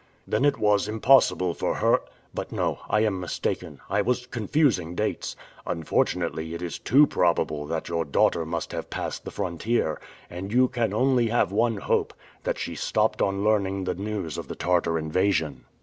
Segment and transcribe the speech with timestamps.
[0.27, 2.01] "Then it was impossible for her
[2.33, 5.35] But no, I am mistaken I was confusing dates.
[5.63, 10.69] Unfortunately, it is too probable that your daughter must have passed the frontier, and you
[10.69, 14.97] can only have one hope, that she stopped on learning the news of the Tartar
[14.97, 15.65] invasion!"